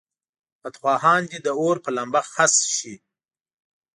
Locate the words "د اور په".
1.45-1.89